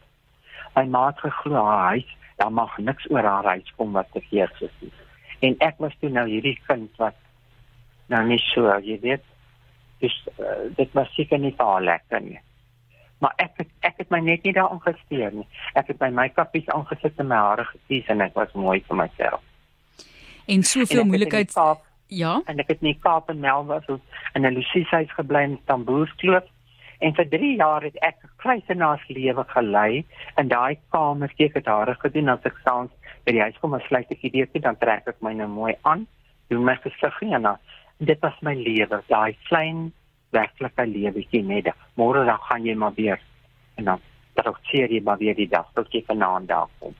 My 0.75 0.85
ma 0.85 1.07
het 1.07 1.19
geglo 1.19 1.65
haar 1.65 1.89
huis, 1.93 2.09
daar 2.37 2.51
mag 2.51 2.77
niks 2.77 3.05
oor 3.09 3.23
haar 3.23 3.45
huis 3.45 3.73
kom 3.77 3.93
wat 3.93 4.07
verkeerd 4.11 4.61
is 4.61 4.73
nie. 4.81 4.91
En 5.39 5.55
ek 5.59 5.75
was 5.77 5.93
toe 5.99 6.09
nou 6.09 6.27
hierdie 6.27 6.57
kind 6.67 6.89
wat 6.97 7.13
nou 8.07 8.25
nie 8.25 8.39
so, 8.39 8.79
jy 8.79 8.99
weet, 9.01 9.23
dis 9.99 10.27
uh, 10.39 10.69
dit 10.75 10.89
was 10.93 11.13
seker 11.13 11.39
nie 11.39 11.53
vir 11.57 11.65
haar 11.65 11.81
lekker 11.81 12.21
nie 12.21 12.39
maar 13.19 13.33
ek 13.37 13.51
het, 13.57 13.69
ek 13.79 13.95
het 13.97 14.09
my 14.09 14.19
net 14.19 14.43
nie 14.43 14.53
daarin 14.53 14.81
gesteer 14.81 15.33
nie. 15.33 15.47
Ek 15.73 15.87
het 15.87 15.99
my 15.99 16.09
make-upies 16.09 16.69
aangesit 16.69 17.17
en 17.17 17.27
my 17.27 17.35
hare 17.35 17.65
gekies 17.65 18.07
en 18.13 18.21
ek 18.21 18.35
was 18.37 18.53
mooi 18.53 18.79
vir 18.87 18.95
myself. 18.95 19.41
En 20.47 20.63
soveel 20.63 21.03
moeilikheid 21.05 21.55
ja. 22.07 22.41
En 22.45 22.59
ek 22.59 22.69
het 22.71 22.81
nie 22.81 22.95
Kaap 23.03 23.29
en 23.29 23.39
Melville 23.39 23.99
in 24.33 24.45
'n 24.45 24.53
Luciehuis 24.53 25.11
gebly 25.11 25.43
in 25.43 25.59
Tamboerskloof 25.65 26.45
en 26.99 27.13
vir 27.13 27.27
3 27.29 27.55
jaar 27.57 27.83
het 27.83 27.97
ek 28.01 28.17
'n 28.23 28.29
kluisenaars 28.41 29.07
lewe 29.07 29.43
gelei 29.47 30.05
in 30.37 30.47
daai 30.47 30.77
kamer 30.89 31.29
steek 31.29 31.53
het 31.53 31.65
hare 31.65 31.95
gedoen 31.99 32.29
as 32.29 32.45
ek 32.45 32.57
saans 32.63 32.91
by 33.25 33.31
die 33.31 33.41
huis 33.41 33.59
kom 33.61 33.73
en 33.73 33.83
sluit 33.87 34.11
ek 34.11 34.21
die 34.21 34.31
deur 34.31 34.61
dan 34.61 34.77
trek 34.77 35.07
ek 35.07 35.21
my 35.21 35.33
nou 35.33 35.47
mooi 35.47 35.73
aan 35.81 36.07
doen 36.49 36.63
my 36.63 36.75
gesig 36.75 37.21
en 37.21 37.41
dan 37.41 37.57
dit 37.99 38.19
was 38.21 38.41
my 38.41 38.55
lewe 38.55 39.01
daai 39.07 39.37
klein 39.49 39.93
werklike 40.31 40.85
lewetjie 40.85 41.43
net. 41.43 41.73
Môre 41.95 42.25
dan 42.25 42.39
gaan 42.49 42.65
jy 42.65 42.75
maar 42.75 42.93
weer 42.95 43.19
en 43.77 43.85
dan 43.85 43.99
trakteer 44.37 44.91
jy 44.91 45.01
maar 45.03 45.17
weer 45.17 45.35
die 45.35 45.49
dag 45.49 45.67
tot 45.75 45.91
jy 45.93 46.03
vanaand 46.07 46.47
daar 46.47 46.69
kom. 46.79 46.95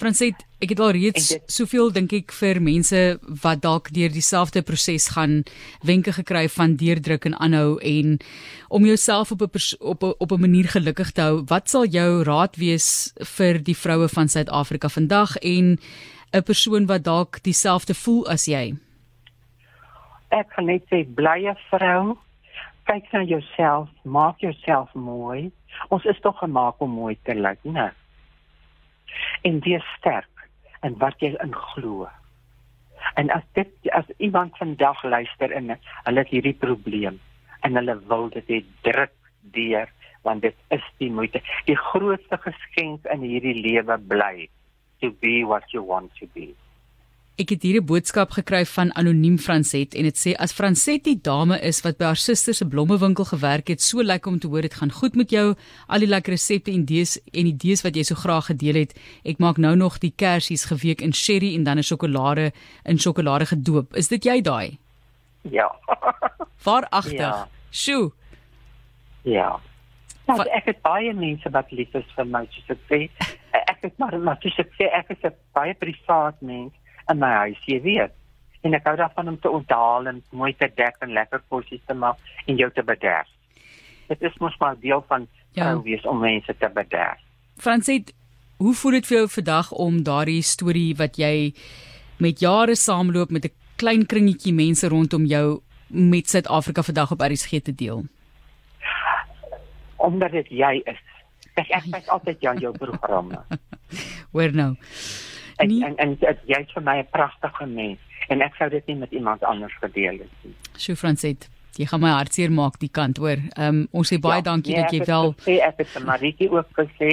Franset, 0.00 0.46
ek 0.64 0.72
het 0.72 0.80
al 0.80 0.94
reeds 0.96 1.26
dit, 1.28 1.42
soveel 1.52 1.90
dink 1.92 2.14
ek 2.16 2.32
vir 2.32 2.58
mense 2.64 3.00
wat 3.42 3.60
dalk 3.60 3.90
deur 3.92 4.08
dieselfde 4.10 4.62
proses 4.64 5.10
gaan 5.12 5.42
wenke 5.86 6.14
gekry 6.16 6.46
van 6.48 6.78
deurdruk 6.80 7.28
en 7.28 7.36
aanhou 7.36 7.76
en 7.84 8.16
om 8.72 8.86
jouself 8.88 9.32
op 9.36 9.44
'n 9.44 9.50
op 9.80 10.02
'n 10.02 10.14
op 10.18 10.32
'n 10.32 10.40
manier 10.40 10.68
gelukkig 10.72 11.12
te 11.12 11.20
hou. 11.20 11.44
Wat 11.46 11.68
sal 11.68 11.84
jou 11.84 12.22
raad 12.24 12.56
wees 12.56 13.12
vir 13.36 13.62
die 13.62 13.76
vroue 13.76 14.08
van 14.08 14.28
Suid-Afrika 14.28 14.88
vandag 14.88 15.36
en 15.36 15.78
'n 16.32 16.42
persoon 16.42 16.86
wat 16.86 17.04
dalk 17.04 17.42
dieselfde 17.42 17.94
voel 17.94 18.26
as 18.28 18.46
jy? 18.46 18.74
Ek 20.30 20.48
kan 20.54 20.64
net 20.64 20.82
sê 20.90 21.04
blye 21.14 21.54
vrou, 21.70 22.16
kyk 22.90 23.12
na 23.12 23.22
jouself, 23.22 23.88
maak 24.02 24.40
jouself 24.42 24.90
mooi. 24.94 25.50
Ons 25.94 26.06
is 26.10 26.18
tog 26.24 26.38
gemaak 26.42 26.80
om 26.82 26.90
mooi 26.90 27.14
te 27.22 27.36
lyk, 27.38 27.62
né? 27.62 27.90
En 29.46 29.60
wees 29.62 29.86
sterk 29.98 30.48
in 30.86 30.96
wat 30.98 31.22
jy 31.22 31.36
in 31.44 31.54
glo. 31.54 32.08
En 33.20 33.30
as 33.30 33.46
dit 33.54 33.90
as 33.94 34.10
iemand 34.18 34.58
vandag 34.58 35.02
luister 35.04 35.54
en 35.54 35.76
hulle 35.76 36.24
het 36.24 36.34
hierdie 36.34 36.56
probleem 36.58 37.20
en 37.66 37.78
hulle 37.78 37.96
wil 38.10 38.28
dit 38.34 38.50
hê 38.50 38.60
druk 38.86 39.14
deur 39.54 39.88
want 40.26 40.42
dit 40.42 40.56
is 40.74 40.84
die 40.98 41.12
moeite. 41.12 41.40
Die 41.68 41.78
grootste 41.78 42.40
geskenk 42.42 43.06
in 43.14 43.22
hierdie 43.24 43.56
lewe 43.56 43.96
bly 44.10 44.48
to 45.00 45.14
be 45.22 45.40
what 45.46 45.70
you 45.72 45.84
want 45.86 46.10
to 46.18 46.26
be. 46.34 46.50
Ek 47.40 47.54
het 47.54 47.62
hier 47.62 47.80
'n 47.80 47.86
boodskap 47.86 48.30
gekry 48.36 48.66
van 48.66 48.92
anoniem 48.94 49.38
Franset 49.38 49.94
en 49.94 50.02
dit 50.02 50.16
sê 50.16 50.34
as 50.36 50.52
Franset 50.52 51.04
die 51.04 51.20
dame 51.22 51.56
is 51.60 51.80
wat 51.80 51.96
by 51.96 52.04
haar 52.04 52.16
suster 52.16 52.54
se 52.54 52.66
blommewinkel 52.68 53.24
gewerk 53.24 53.68
het, 53.68 53.80
so 53.80 54.02
lyk 54.02 54.26
om 54.26 54.38
te 54.38 54.46
hoor 54.46 54.60
dit 54.60 54.74
gaan 54.74 54.92
goed 54.92 55.14
met 55.14 55.30
jou. 55.30 55.54
Al 55.88 55.98
die 55.98 56.08
lekker 56.08 56.32
resepte 56.32 56.70
en 56.70 56.82
idees 56.82 57.16
en 57.32 57.46
idees 57.46 57.82
wat 57.82 57.96
jy 57.96 58.02
so 58.02 58.14
graag 58.14 58.46
gedeel 58.46 58.74
het. 58.74 58.98
Ek 59.24 59.38
maak 59.38 59.56
nou 59.56 59.76
nog 59.76 59.98
die 59.98 60.12
kersies 60.16 60.64
geweek 60.64 61.00
in 61.00 61.12
sherry 61.12 61.54
en 61.54 61.64
dan 61.64 61.78
'n 61.78 61.82
sjokolade 61.82 62.52
in 62.84 62.98
sjokolade 62.98 63.46
gedoop. 63.46 63.96
Is 63.96 64.08
dit 64.08 64.24
jy 64.24 64.40
daai? 64.42 64.78
Ja. 65.42 65.72
Waar 66.64 66.86
agter? 66.90 67.14
Ja. 67.14 67.48
Sjoe. 67.70 68.12
Ja. 69.22 69.60
Nou, 70.26 70.48
ek 70.48 70.64
het 70.64 70.82
baie 70.82 71.14
mense 71.14 71.50
wat 71.50 71.70
lief 71.70 71.94
is 71.94 72.12
vir 72.16 72.26
my, 72.26 72.46
soos 72.50 72.68
ek 72.68 72.78
sê. 72.88 73.10
Ek 73.70 73.78
het 73.82 73.98
maar 73.98 74.18
maar 74.18 74.36
soos 74.40 74.58
ek 74.58 74.68
sê, 74.76 74.84
ek 74.92 75.08
is 75.10 75.24
'n 75.24 75.34
baie 75.52 75.74
privaat 75.74 76.36
mens 76.40 76.72
in 77.10 77.18
my 77.18 77.30
huis, 77.44 77.60
jy 77.68 77.80
weet. 77.84 78.14
En 78.66 78.76
ek 78.76 78.86
hou 78.88 78.96
daarvan 79.00 79.32
om 79.32 79.38
te 79.40 79.50
onthaal 79.50 80.08
en 80.10 80.22
mooi 80.36 80.52
te 80.58 80.68
dek 80.76 80.98
en 81.04 81.14
lekker 81.16 81.42
kosies 81.52 81.82
te 81.88 81.96
maak 81.96 82.20
en 82.46 82.58
jou 82.60 82.68
te 82.76 82.84
bederf. 82.84 83.28
Dit 84.10 84.22
is 84.26 84.36
mos 84.42 84.56
maar 84.60 84.76
deel 84.80 85.02
van 85.08 85.26
ja. 85.56 85.72
hoe 85.72 85.82
wees 85.86 86.04
om 86.08 86.20
mense 86.20 86.54
te 86.58 86.70
bederf. 86.74 87.22
Fransit, 87.60 88.12
hoe 88.60 88.74
voel 88.76 88.98
dit 88.98 89.08
vir 89.08 89.16
jou 89.22 89.28
vandag 89.40 89.72
om 89.72 90.02
daardie 90.04 90.42
storie 90.44 90.92
wat 90.98 91.16
jy 91.20 91.52
met 92.20 92.42
jare 92.44 92.76
saamloop 92.76 93.30
met 93.30 93.48
'n 93.48 93.56
klein 93.80 94.06
kringetjie 94.06 94.52
mense 94.52 94.88
rondom 94.88 95.24
jou 95.24 95.60
met 95.88 96.28
Suid-Afrika 96.28 96.82
vandag 96.82 97.12
op 97.12 97.20
RSG 97.20 97.62
te 97.64 97.74
deel? 97.74 98.04
Omdat 99.96 100.30
dit 100.30 100.48
jy 100.48 100.82
is. 100.84 101.00
Ek 101.54 101.68
ek 101.70 101.84
kyk 101.90 102.06
altyd 102.08 102.40
jou 102.40 102.58
jou 102.58 102.72
programme. 102.78 103.40
Hoor 104.32 104.52
nou 104.52 104.76
en 105.60 105.68
nie, 105.68 105.80
en 105.84 105.96
en 105.96 106.16
jy's 106.48 106.72
vir 106.74 106.84
my 106.86 106.98
'n 107.00 107.08
pragtige 107.12 107.66
mens 107.66 107.98
en 108.28 108.42
ek 108.46 108.54
sou 108.58 108.68
dit 108.70 108.86
nie 108.86 108.96
met 108.96 109.12
iemand 109.12 109.42
anders 109.44 109.74
gedeel 109.80 110.20
het 110.22 110.44
nie. 110.44 110.54
Sjoe 110.78 110.96
Franset, 110.96 111.48
jy 111.78 111.86
gaan 111.90 112.02
my 112.04 112.12
hartseer 112.14 112.52
maak 112.54 112.78
die 112.82 112.92
kant 112.92 113.18
hoor. 113.22 113.42
Ehm 113.56 113.82
um, 113.82 113.82
ons 113.90 114.12
sê 114.12 114.20
baie 114.22 114.40
ja, 114.42 114.46
dankie 114.52 114.74
nee, 114.74 114.82
dat 114.82 114.94
jy 114.94 115.04
wel 115.08 115.34
sê 115.46 115.58
ek 115.66 115.82
het 115.82 115.92
vir 115.96 116.06
Maritjie 116.06 116.50
ook 116.50 116.70
gesê 116.78 117.10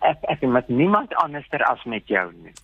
ek 0.00 0.26
ek 0.32 0.40
het 0.40 0.50
met 0.50 0.68
niemand 0.68 1.14
anderster 1.22 1.64
as 1.64 1.84
met 1.84 2.08
jou 2.08 2.26
nie. 2.32 2.54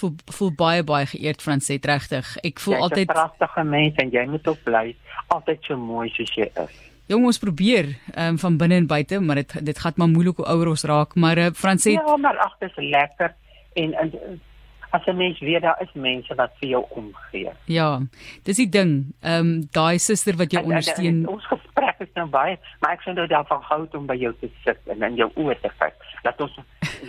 Voel 0.00 0.14
voel 0.36 0.54
baie 0.56 0.82
baie 0.82 1.06
geëerd 1.06 1.42
Franset 1.42 1.84
regtig. 1.86 2.36
Ek 2.44 2.60
voel 2.60 2.74
jy's 2.74 2.82
altyd 2.82 3.08
'n 3.08 3.14
pragtige 3.14 3.64
mens 3.64 3.94
en 3.96 4.10
jy 4.10 4.24
moet 4.26 4.48
ook 4.48 4.62
bly 4.64 4.96
altyd 5.28 5.58
so 5.64 5.76
mooi 5.76 6.08
soos 6.10 6.34
jy 6.34 6.48
is. 6.64 6.80
Jong 7.10 7.26
ons 7.26 7.38
probeer 7.38 7.96
um, 8.16 8.38
van 8.38 8.56
binne 8.56 8.74
en 8.74 8.86
buite, 8.86 9.20
maar 9.20 9.36
dit 9.42 9.64
dit 9.64 9.78
gaan 9.78 9.92
maar 9.96 10.08
moeilik 10.08 10.36
hoe 10.36 10.46
ouer 10.46 10.68
ons 10.68 10.84
raak, 10.84 11.14
maar 11.14 11.38
uh, 11.38 11.50
Franset 11.54 11.92
Ja, 11.92 12.16
maar 12.16 12.38
ag, 12.38 12.56
dit 12.58 12.70
is 12.70 12.90
lekker 12.90 13.34
en, 13.74 13.94
en 13.94 14.40
as 14.92 15.06
'n 15.06 15.16
mens 15.16 15.40
weet 15.40 15.62
daar 15.62 15.80
is 15.80 15.92
mense 15.92 16.34
wat 16.34 16.52
vir 16.60 16.68
jou 16.68 16.84
omgee. 16.88 17.50
Ja, 17.64 18.00
dis 18.44 18.56
die 18.56 18.68
ding. 18.68 19.14
Ehm 19.20 19.38
um, 19.38 19.68
daai 19.72 19.98
suster 19.98 20.36
wat 20.36 20.52
jou 20.52 20.64
ondersteun. 20.64 21.28
Ons 21.28 21.46
gesprek 21.46 21.96
is 21.98 22.12
nou 22.14 22.28
baie, 22.28 22.58
maar 22.80 22.92
ek 22.92 23.02
sien 23.02 23.14
nou 23.14 23.26
daarvan 23.26 23.62
hou 23.62 23.86
om 23.92 24.06
by 24.06 24.16
jou 24.16 24.34
te 24.40 24.50
sit 24.64 24.78
en 24.86 25.02
in 25.02 25.16
jou 25.16 25.30
oë 25.34 25.60
te 25.60 25.70
kyk. 25.78 25.94
Laat 26.22 26.40
ons 26.40 26.58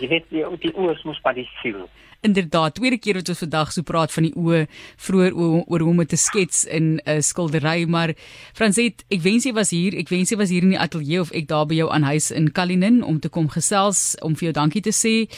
jy 0.00 0.08
weet 0.08 0.26
die, 0.30 0.44
die 0.58 0.74
oë 0.74 0.96
is 0.96 1.04
mos 1.04 1.20
maar 1.24 1.34
die 1.34 1.48
siel 1.60 1.88
inderdaad 2.24 2.74
tweede 2.78 2.98
keer 2.98 3.18
wat 3.20 3.28
ons 3.28 3.42
vandag 3.44 3.72
so 3.74 3.84
praat 3.86 4.12
van 4.14 4.28
die 4.28 4.32
oë 4.38 4.64
vroeër 5.06 5.36
oor 5.36 5.84
hoe 5.84 5.90
om 5.90 6.00
dit 6.02 6.12
te 6.14 6.20
skets 6.20 6.64
in 6.64 6.96
'n 6.96 7.00
uh, 7.04 7.20
skildery 7.20 7.84
maar 7.86 8.14
Franset 8.54 9.04
ek 9.10 9.20
wens 9.22 9.44
jy 9.44 9.52
was 9.52 9.70
hier 9.70 9.94
ek 9.94 10.08
wens 10.08 10.30
jy 10.32 10.38
was 10.40 10.50
hier 10.50 10.62
in 10.62 10.72
die 10.72 10.80
ateljee 10.80 11.20
of 11.20 11.32
ek 11.32 11.48
daar 11.48 11.66
by 11.66 11.74
jou 11.74 11.90
aan 11.92 12.02
huis 12.02 12.30
in 12.30 12.52
Kalinin 12.52 13.02
om 13.02 13.20
te 13.20 13.28
kom 13.28 13.48
gesels 13.48 14.16
om 14.22 14.34
vir 14.34 14.48
jou 14.48 14.52
dankie 14.52 14.82
te 14.82 14.92
sê 14.92 15.28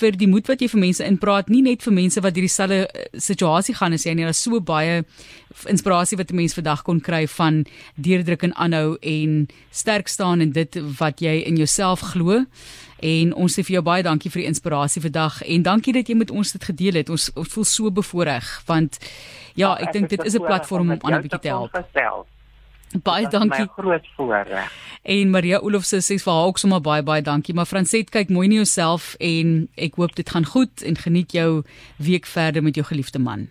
vir 0.00 0.12
die 0.12 0.28
moed 0.28 0.48
wat 0.48 0.60
jy 0.60 0.68
vir 0.68 0.80
mense 0.80 1.04
inpraat 1.04 1.48
nie 1.48 1.62
net 1.62 1.82
vir 1.82 1.92
mense 1.92 2.20
wat 2.20 2.34
hierdie 2.34 2.52
selfe 2.52 2.84
uh, 2.84 3.06
situasie 3.16 3.74
gaan 3.74 3.92
as 3.92 4.04
jy 4.04 4.14
nie 4.14 4.24
daar 4.24 4.34
so 4.34 4.60
baie 4.60 5.04
inspirasie 5.66 6.18
wat 6.18 6.30
'n 6.30 6.36
mens 6.36 6.54
vandag 6.54 6.82
kon 6.82 7.00
kry 7.00 7.26
van 7.26 7.64
deurdruk 7.96 8.42
en 8.42 8.54
aanhou 8.54 8.96
en 9.00 9.48
sterk 9.70 10.08
staan 10.08 10.40
in 10.40 10.52
dit 10.52 10.76
wat 10.98 11.20
jy 11.20 11.42
in 11.46 11.56
jouself 11.56 12.00
glo 12.00 12.44
en 13.00 13.34
ons 13.34 13.54
sê 13.58 13.64
vir 13.64 13.74
jou 13.78 13.82
baie 13.82 14.02
dankie 14.02 14.30
vir 14.30 14.42
die 14.42 14.50
inspirasie 14.50 15.02
vandag 15.02 15.42
en 15.42 15.62
dankie 15.62 15.92
dat 15.92 16.08
jy 16.08 16.14
met 16.14 16.30
ons 16.30 16.52
dit 16.52 16.64
gedeel 16.64 17.00
het. 17.00 17.10
Ons, 17.10 17.30
ons 17.34 17.48
voel 17.48 17.64
so 17.64 17.90
bevoorreg 17.90 18.62
want 18.66 18.98
ja, 19.54 19.74
ek 19.78 19.92
dink 19.92 20.08
dit 20.08 20.24
is 20.24 20.34
'n 20.34 20.46
platform 20.46 20.90
om 20.90 20.98
ander 21.02 21.22
bietjie 21.22 21.40
te 21.40 21.48
help. 21.48 22.26
Baie 23.02 23.28
dankie. 23.28 23.66
Groot 23.74 24.06
voorreg. 24.16 24.72
En 25.02 25.30
Maria 25.30 25.58
Olofse 25.58 25.98
sê 25.98 26.14
vir 26.22 26.32
haar 26.32 26.46
ook 26.46 26.58
sommer 26.58 26.80
baie 26.80 27.02
baie 27.02 27.22
dankie. 27.22 27.54
Maar 27.54 27.66
Franset 27.66 28.10
kyk 28.10 28.30
mooi 28.30 28.48
na 28.48 28.54
jouself 28.62 29.14
en 29.18 29.68
ek 29.74 29.98
hoop 29.98 30.14
dit 30.14 30.30
gaan 30.30 30.46
goed 30.46 30.82
en 30.82 30.96
geniet 30.96 31.32
jou 31.32 31.62
week 31.96 32.26
verder 32.26 32.62
met 32.62 32.74
jou 32.74 32.86
geliefde 32.86 33.18
man. 33.18 33.48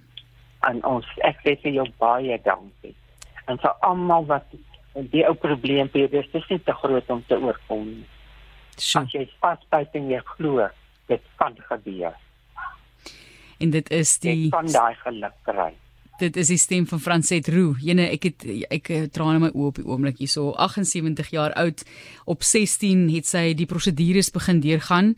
En 0.62 0.80
ons 0.86 1.06
ek 1.28 1.44
sê 1.44 1.58
vir 1.62 1.72
jou 1.72 1.88
baie 2.00 2.40
dankie. 2.44 2.96
En 3.52 3.60
vir 3.60 3.76
almal 3.82 4.26
wat 4.26 4.48
die 5.12 5.26
ou 5.28 5.36
probleem 5.36 5.90
het, 5.92 6.12
dis 6.12 6.50
nie 6.50 6.62
te 6.64 6.74
groot 6.80 7.10
om 7.10 7.24
te 7.28 7.36
oorkom 7.36 7.86
nie. 7.86 8.08
Sjoe. 8.82 9.04
As 9.04 9.14
jy 9.14 9.28
vasbyt 9.42 9.96
en 10.00 10.10
jy 10.10 10.20
glo, 10.36 10.68
dit 11.08 11.22
kan 11.38 11.56
gebeur. 11.70 12.14
En 13.60 13.70
dit 13.70 13.90
is 13.92 14.18
die 14.20 14.48
Ek 14.48 14.52
kan 14.58 14.72
daai 14.72 14.96
geluk 15.04 15.40
kry. 15.48 15.72
Dit 16.20 16.38
is 16.38 16.48
die 16.48 16.60
stem 16.62 16.86
van 16.88 17.00
Franset 17.02 17.48
Roo. 17.50 17.74
Jene, 17.82 18.06
ek 18.14 18.28
het 18.30 18.46
ek 18.70 18.92
traan 19.16 19.40
in 19.40 19.48
my 19.48 19.50
oë 19.54 19.72
op 19.72 19.80
die 19.82 19.88
oomblik 19.88 20.22
hier 20.22 20.30
so 20.30 20.54
78 20.62 21.32
jaar 21.34 21.56
oud. 21.60 21.82
Op 22.30 22.44
16 22.44 23.10
het 23.16 23.28
sy 23.28 23.54
die 23.58 23.70
prosedures 23.70 24.30
begin 24.32 24.62
deurgaan 24.62 25.16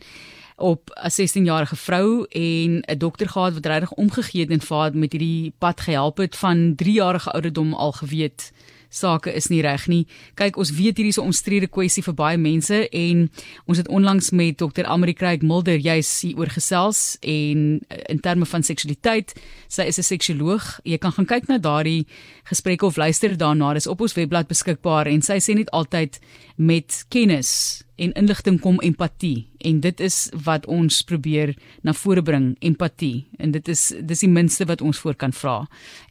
op 0.56 0.90
'n 0.94 1.10
16-jarige 1.10 1.76
vrou 1.76 2.24
en 2.28 2.80
'n 2.80 2.98
dokter 2.98 3.28
gehad 3.28 3.52
wat 3.52 3.66
regtig 3.66 3.92
omgegee 3.92 4.40
het 4.40 4.50
en 4.50 4.60
vaar 4.60 4.96
met 4.96 5.12
hierdie 5.12 5.52
pad 5.58 5.80
gehelp 5.80 6.16
het 6.16 6.36
van 6.36 6.74
3 6.76 6.92
jarige 6.92 7.30
ouderdom 7.30 7.74
al 7.74 7.92
geweet 7.92 8.52
sake 8.88 9.32
is 9.32 9.48
nie 9.48 9.62
reg 9.62 9.86
nie. 9.88 10.06
Kyk, 10.34 10.56
ons 10.56 10.70
weet 10.70 10.96
hierdie 10.96 11.14
is 11.14 11.18
'n 11.18 11.28
omstrede 11.28 11.66
kwessie 11.66 12.02
vir 12.02 12.14
baie 12.14 12.36
mense 12.36 12.88
en 12.88 13.30
ons 13.66 13.78
het 13.78 13.88
onlangs 13.88 14.30
met 14.30 14.56
Dr. 14.58 14.84
Amri 14.84 15.14
Craig 15.14 15.42
Mulder 15.42 15.78
juis 15.78 16.20
hieroor 16.20 16.50
gesels 16.50 17.16
en 17.20 17.80
eh, 17.88 17.98
in 18.08 18.20
terme 18.20 18.46
van 18.46 18.62
seksualiteit, 18.62 19.34
sy 19.68 19.82
is 19.82 19.98
'n 19.98 20.02
seksioloog. 20.02 20.80
Jy 20.84 20.98
kan 20.98 21.12
gaan 21.12 21.26
kyk 21.26 21.48
na 21.48 21.58
daardie 21.58 22.06
gesprekke 22.44 22.86
of 22.86 22.96
luister 22.96 23.36
daarna. 23.36 23.72
Dit 23.72 23.86
is 23.86 23.86
op 23.86 24.00
ons 24.00 24.14
webblad 24.14 24.48
beskikbaar 24.48 25.06
en 25.06 25.22
sy 25.22 25.38
sê 25.38 25.54
net 25.54 25.70
altyd 25.70 26.18
met 26.56 27.04
kennis 27.08 27.85
en 27.96 28.12
inligting 28.12 28.60
kom 28.60 28.80
empatie. 28.80 29.46
En 29.58 29.80
dit 29.80 30.00
is 30.00 30.16
wat 30.44 30.66
ons 30.66 31.02
probeer 31.02 31.54
na 31.82 31.94
vore 31.96 32.22
bring 32.22 32.56
empatie. 32.60 33.26
En 33.38 33.50
dit 33.50 33.68
is 33.68 33.88
dis 34.00 34.24
die 34.24 34.30
minste 34.30 34.66
wat 34.68 34.84
ons 34.84 34.98
voor 34.98 35.14
kan 35.14 35.32
vra. 35.32 35.56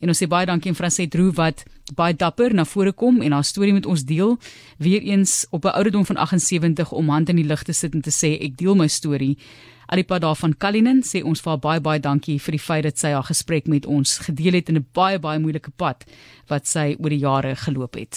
En 0.01 0.11
ons 0.11 0.23
sê 0.23 0.27
baie 0.29 0.45
dankie 0.49 0.71
aan 0.73 0.77
Franset 0.77 1.15
Roo 1.15 1.33
wat 1.37 1.63
baie 1.95 2.15
dapper 2.17 2.53
na 2.53 2.65
vore 2.65 2.91
kom 2.91 3.21
en 3.21 3.37
haar 3.37 3.45
storie 3.45 3.73
met 3.73 3.85
ons 3.85 4.05
deel. 4.05 4.37
Weer 4.77 5.01
eens 5.01 5.45
op 5.49 5.65
'n 5.65 5.77
ouderdom 5.77 6.05
van 6.05 6.17
78 6.17 6.91
om 6.91 7.09
hand 7.09 7.29
in 7.29 7.35
die 7.35 7.45
lug 7.45 7.63
te 7.63 7.73
sit 7.73 7.93
en 7.93 8.01
te 8.01 8.11
sê 8.11 8.41
ek 8.41 8.57
deel 8.57 8.75
my 8.75 8.87
storie. 8.87 9.37
Alipa 9.85 10.19
daarvan 10.19 10.55
Kalinin 10.57 11.03
sê 11.05 11.21
ons 11.23 11.41
vir 11.41 11.57
baie 11.61 11.79
baie 11.79 11.99
dankie 11.99 12.39
vir 12.41 12.51
die 12.51 12.65
feit 12.67 12.83
dat 12.83 12.97
sy 12.97 13.11
haar 13.13 13.27
gesprek 13.27 13.67
met 13.67 13.85
ons 13.85 14.17
gedeel 14.17 14.53
het 14.53 14.69
in 14.69 14.77
'n 14.77 14.85
baie 14.93 15.19
baie 15.19 15.39
moeilike 15.39 15.71
pad 15.77 16.05
wat 16.47 16.67
sy 16.67 16.95
oor 16.99 17.09
die 17.09 17.21
jare 17.21 17.55
geloop 17.55 17.93
het 17.93 18.13